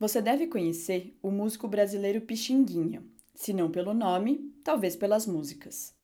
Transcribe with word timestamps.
Você 0.00 0.22
deve 0.22 0.46
conhecer 0.46 1.14
o 1.22 1.30
músico 1.30 1.68
brasileiro 1.68 2.22
Pixinguinha, 2.22 3.04
se 3.34 3.52
não 3.52 3.70
pelo 3.70 3.92
nome, 3.92 4.50
talvez 4.64 4.96
pelas 4.96 5.26
músicas. 5.26 5.94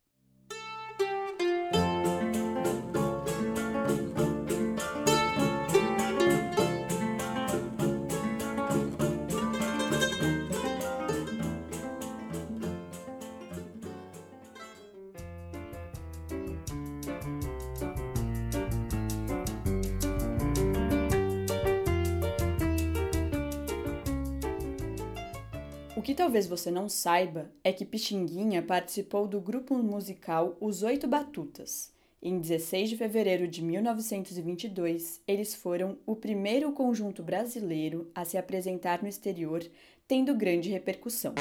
O 25.96 26.02
que 26.02 26.14
talvez 26.14 26.46
você 26.46 26.70
não 26.70 26.90
saiba 26.90 27.50
é 27.64 27.72
que 27.72 27.82
Pixinguinha 27.82 28.62
participou 28.62 29.26
do 29.26 29.40
grupo 29.40 29.74
musical 29.76 30.54
Os 30.60 30.82
Oito 30.82 31.08
Batutas. 31.08 31.90
Em 32.22 32.38
16 32.38 32.90
de 32.90 32.96
fevereiro 32.98 33.48
de 33.48 33.62
1922, 33.62 35.22
eles 35.26 35.54
foram 35.54 35.96
o 36.04 36.14
primeiro 36.14 36.70
conjunto 36.72 37.22
brasileiro 37.22 38.10
a 38.14 38.26
se 38.26 38.36
apresentar 38.36 39.00
no 39.00 39.08
exterior, 39.08 39.64
tendo 40.06 40.34
grande 40.34 40.68
repercussão. 40.68 41.34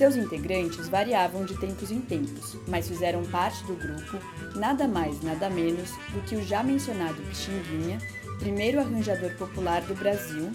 Seus 0.00 0.16
integrantes 0.16 0.88
variavam 0.88 1.44
de 1.44 1.54
tempos 1.58 1.90
em 1.90 2.00
tempos, 2.00 2.56
mas 2.66 2.88
fizeram 2.88 3.22
parte 3.24 3.62
do 3.64 3.74
grupo 3.74 4.18
nada 4.58 4.88
mais, 4.88 5.20
nada 5.20 5.50
menos 5.50 5.90
do 6.14 6.22
que 6.22 6.36
o 6.36 6.42
já 6.42 6.62
mencionado 6.62 7.20
Pixinguinha, 7.24 7.98
primeiro 8.38 8.80
arranjador 8.80 9.36
popular 9.36 9.82
do 9.82 9.94
Brasil, 9.94 10.50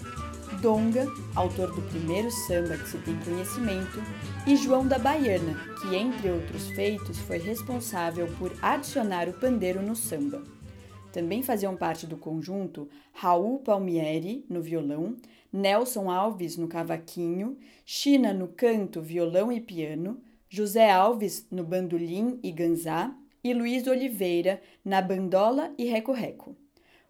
Donga, 0.60 1.06
autor 1.36 1.72
do 1.76 1.82
primeiro 1.82 2.28
samba 2.28 2.76
que 2.76 2.88
se 2.88 2.98
tem 2.98 3.16
conhecimento, 3.20 4.02
e 4.48 4.56
João 4.56 4.84
da 4.84 4.98
Baiana, 4.98 5.56
que, 5.80 5.94
entre 5.94 6.28
outros 6.28 6.66
feitos, 6.70 7.16
foi 7.20 7.38
responsável 7.38 8.26
por 8.40 8.50
adicionar 8.60 9.28
o 9.28 9.32
pandeiro 9.32 9.80
no 9.80 9.94
samba. 9.94 10.42
Também 11.16 11.42
faziam 11.42 11.74
parte 11.74 12.06
do 12.06 12.18
conjunto 12.18 12.90
Raul 13.10 13.60
Palmieri, 13.60 14.44
no 14.50 14.60
violão, 14.60 15.16
Nelson 15.50 16.10
Alves 16.10 16.58
no 16.58 16.68
cavaquinho, 16.68 17.56
China 17.86 18.34
no 18.34 18.48
canto, 18.48 19.00
violão 19.00 19.50
e 19.50 19.58
piano, 19.58 20.20
José 20.46 20.90
Alves 20.90 21.46
no 21.50 21.64
bandolim 21.64 22.38
e 22.42 22.52
ganzá 22.52 23.16
e 23.42 23.54
Luiz 23.54 23.86
Oliveira 23.86 24.60
na 24.84 25.00
bandola 25.00 25.72
e 25.78 25.86
reco-reco. 25.86 26.54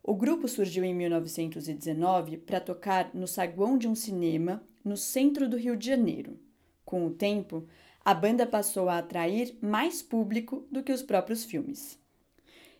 O 0.05 0.15
grupo 0.15 0.47
surgiu 0.47 0.84
em 0.84 0.95
1919 0.95 2.37
para 2.37 2.61
tocar 2.61 3.11
no 3.12 3.27
saguão 3.27 3.77
de 3.77 3.89
um 3.89 3.97
cinema 3.97 4.62
no 4.84 4.97
centro 4.97 5.49
do 5.49 5.57
Rio 5.57 5.77
de 5.77 5.84
Janeiro. 5.84 6.39
Com 6.84 7.05
o 7.09 7.11
tempo, 7.11 7.67
a 8.05 8.15
banda 8.15 8.47
passou 8.47 8.89
a 8.89 8.99
atrair 8.99 9.59
mais 9.61 10.01
público 10.01 10.65
do 10.71 10.84
que 10.84 10.93
os 10.93 11.03
próprios 11.03 11.45
filmes. 11.45 11.99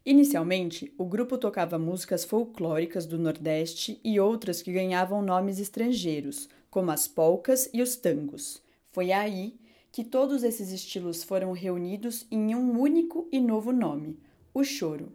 Inicialmente, 0.07 0.95
o 0.97 1.05
grupo 1.05 1.37
tocava 1.37 1.81
músicas 1.81 2.25
folclóricas 2.25 3.07
do 3.07 3.19
Nordeste 3.19 4.01
e 4.05 4.21
outras 4.21 4.63
que 4.63 4.73
ganhavam 4.73 5.21
nomes 5.21 5.59
estrangeiros, 5.59 6.49
como 6.71 6.93
as 6.93 7.09
polcas 7.09 7.69
e 7.75 7.83
os 7.83 7.97
tangos. 7.97 8.63
Foi 8.93 9.11
aí 9.11 9.59
que 9.91 10.05
todos 10.05 10.45
esses 10.45 10.71
estilos 10.71 11.25
foram 11.25 11.51
reunidos 11.51 12.25
em 12.31 12.55
um 12.55 12.79
único 12.79 13.27
e 13.33 13.41
novo 13.41 13.73
nome, 13.73 14.17
o 14.55 14.63
choro. 14.63 15.11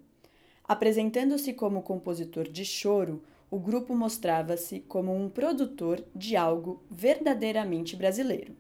Apresentando-se 0.68 1.54
como 1.54 1.84
compositor 1.84 2.50
de 2.50 2.66
choro, 2.66 3.24
o 3.50 3.58
grupo 3.58 3.96
mostrava-se 3.96 4.82
como 4.82 5.16
um 5.16 5.30
produtor 5.30 6.04
de 6.14 6.36
algo 6.36 6.84
verdadeiramente 6.92 7.96
brasileiro. 7.96 8.58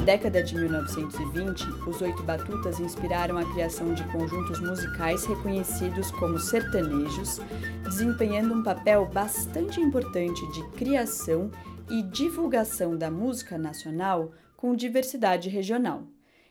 Década 0.00 0.42
de 0.42 0.56
1920, 0.56 1.68
os 1.88 2.00
Oito 2.00 2.22
Batutas 2.24 2.80
inspiraram 2.80 3.38
a 3.38 3.44
criação 3.52 3.94
de 3.94 4.02
conjuntos 4.10 4.60
musicais 4.60 5.24
reconhecidos 5.24 6.10
como 6.10 6.38
sertanejos, 6.38 7.40
desempenhando 7.84 8.54
um 8.54 8.62
papel 8.62 9.06
bastante 9.06 9.80
importante 9.80 10.44
de 10.52 10.68
criação 10.70 11.50
e 11.88 12.02
divulgação 12.02 12.96
da 12.96 13.10
música 13.10 13.56
nacional 13.56 14.32
com 14.56 14.74
diversidade 14.74 15.48
regional. 15.48 16.02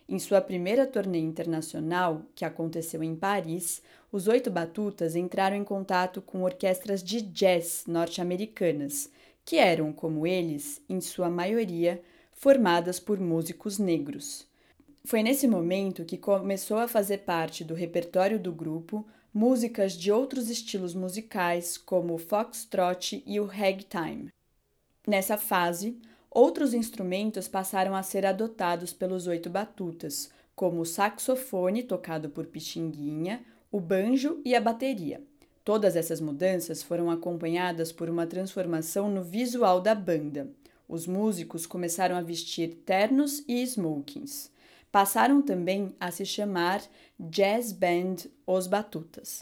Em 0.07 0.19
sua 0.19 0.39
primeira 0.39 0.85
turnê 0.85 1.19
internacional, 1.19 2.21
que 2.35 2.45
aconteceu 2.45 3.03
em 3.03 3.15
Paris, 3.15 3.81
os 4.11 4.27
Oito 4.27 4.51
Batutas 4.51 5.15
entraram 5.15 5.57
em 5.57 5.63
contato 5.63 6.21
com 6.21 6.43
orquestras 6.43 7.03
de 7.03 7.21
jazz 7.21 7.83
norte-americanas, 7.87 9.09
que 9.43 9.57
eram, 9.57 9.91
como 9.91 10.25
eles, 10.25 10.81
em 10.87 11.01
sua 11.01 11.29
maioria, 11.29 12.01
formadas 12.35 12.99
por 12.99 13.19
músicos 13.19 13.77
negros. 13.77 14.47
Foi 15.05 15.21
nesse 15.21 15.47
momento 15.47 16.05
que 16.05 16.17
começou 16.17 16.77
a 16.77 16.87
fazer 16.87 17.19
parte 17.19 17.63
do 17.63 17.73
repertório 17.73 18.39
do 18.39 18.51
grupo 18.51 19.05
músicas 19.33 19.93
de 19.93 20.11
outros 20.11 20.49
estilos 20.49 20.93
musicais, 20.93 21.75
como 21.77 22.13
o 22.13 22.19
foxtrot 22.19 23.23
e 23.25 23.39
o 23.39 23.45
ragtime. 23.45 24.29
Nessa 25.07 25.37
fase, 25.37 25.97
outros 26.29 26.73
instrumentos 26.73 27.47
passaram 27.47 27.95
a 27.95 28.03
ser 28.03 28.25
adotados 28.25 28.93
pelos 28.93 29.25
oito 29.25 29.49
batutas, 29.49 30.31
como 30.55 30.81
o 30.81 30.85
saxofone, 30.85 31.81
tocado 31.81 32.29
por 32.29 32.45
Pixinguinha, 32.45 33.43
o 33.71 33.79
banjo 33.79 34.39
e 34.45 34.55
a 34.55 34.61
bateria. 34.61 35.21
Todas 35.65 35.95
essas 35.95 36.21
mudanças 36.21 36.83
foram 36.83 37.09
acompanhadas 37.09 37.91
por 37.91 38.09
uma 38.09 38.27
transformação 38.27 39.09
no 39.09 39.23
visual 39.23 39.81
da 39.81 39.95
banda. 39.95 40.47
Os 40.93 41.07
músicos 41.07 41.65
começaram 41.65 42.15
a 42.15 42.21
vestir 42.21 42.83
ternos 42.85 43.43
e 43.47 43.63
smokings. 43.63 44.51
Passaram 44.91 45.41
também 45.41 45.95
a 45.99 46.11
se 46.11 46.23
chamar 46.23 46.83
Jazz 47.19 47.71
Band 47.71 48.29
Os 48.45 48.67
Batutas. 48.67 49.41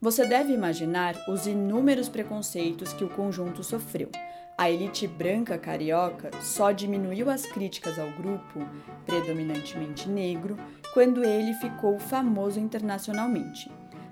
Você 0.00 0.26
deve 0.26 0.52
imaginar 0.52 1.14
os 1.28 1.46
inúmeros 1.46 2.08
preconceitos 2.08 2.92
que 2.92 3.04
o 3.04 3.08
conjunto 3.08 3.62
sofreu. 3.62 4.10
A 4.58 4.68
elite 4.68 5.06
branca 5.06 5.56
carioca 5.56 6.32
só 6.42 6.72
diminuiu 6.72 7.30
as 7.30 7.46
críticas 7.46 7.96
ao 7.96 8.10
grupo, 8.10 8.58
predominantemente 9.06 10.08
negro, 10.08 10.56
quando 10.92 11.22
ele 11.22 11.54
ficou 11.54 12.00
famoso 12.00 12.58
internacionalmente. 12.58 13.70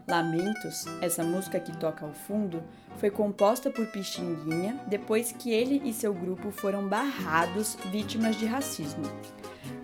Lamentos, 0.08 0.86
essa 1.02 1.22
música 1.22 1.60
que 1.60 1.76
toca 1.76 2.06
ao 2.06 2.14
fundo, 2.14 2.62
foi 2.96 3.10
composta 3.10 3.70
por 3.70 3.86
Pixinguinha 3.88 4.80
depois 4.86 5.32
que 5.32 5.50
ele 5.50 5.82
e 5.84 5.92
seu 5.92 6.14
grupo 6.14 6.50
foram 6.50 6.88
barrados 6.88 7.76
vítimas 7.92 8.36
de 8.36 8.46
racismo. 8.46 9.02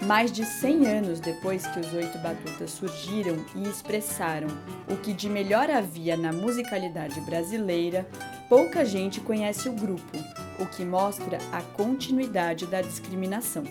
Mais 0.06 0.32
de 0.32 0.42
100 0.42 0.86
anos 0.86 1.20
depois 1.20 1.66
que 1.66 1.78
os 1.78 1.92
Oito 1.92 2.16
Batutas 2.20 2.70
surgiram 2.70 3.36
e 3.54 3.68
expressaram 3.68 4.48
o 4.90 4.96
que 4.96 5.12
de 5.12 5.28
melhor 5.28 5.70
havia 5.70 6.16
na 6.16 6.32
musicalidade 6.32 7.20
brasileira, 7.20 8.08
pouca 8.48 8.82
gente 8.82 9.20
conhece 9.20 9.68
o 9.68 9.74
grupo, 9.74 10.16
o 10.58 10.64
que 10.64 10.86
mostra 10.86 11.36
a 11.52 11.60
continuidade 11.60 12.66
da 12.66 12.80
discriminação. 12.80 13.64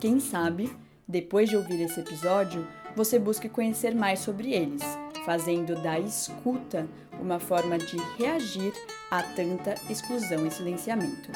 Quem 0.00 0.18
sabe, 0.18 0.76
depois 1.06 1.48
de 1.48 1.56
ouvir 1.56 1.80
esse 1.82 2.00
episódio, 2.00 2.66
você 2.96 3.16
busque 3.16 3.48
conhecer 3.48 3.94
mais 3.94 4.18
sobre 4.18 4.52
eles 4.52 4.82
fazendo 5.24 5.74
da 5.82 5.98
escuta 5.98 6.86
uma 7.20 7.38
forma 7.38 7.78
de 7.78 7.96
reagir 8.18 8.72
a 9.10 9.22
tanta 9.22 9.74
exclusão 9.90 10.46
e 10.46 10.50
silenciamento. 10.50 11.30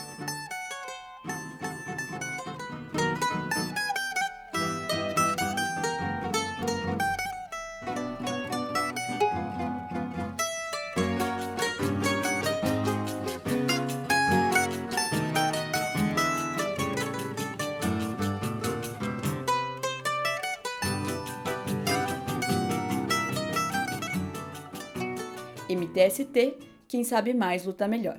MTST, 25.68 26.56
quem 26.86 27.02
sabe 27.02 27.34
mais 27.34 27.64
luta 27.64 27.88
melhor. 27.88 28.14